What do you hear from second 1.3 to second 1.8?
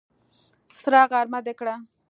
دې کړه!